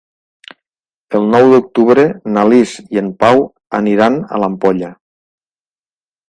El 1.19 1.27
nou 1.35 1.49
d'octubre 1.51 2.05
na 2.37 2.45
Lis 2.53 2.73
i 2.97 3.01
en 3.03 3.11
Pau 3.25 3.43
aniran 3.81 4.19
a 4.23 4.41
l'Ampolla. 4.45 4.91